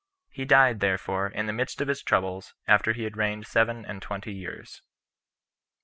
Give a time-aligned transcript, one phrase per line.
[0.31, 4.01] He died, therefore, in the midst of his troubles, after he had reigned seven and
[4.01, 4.77] twenty years.
[4.77, 4.81] CHAPTER
[5.67, 5.67] 5.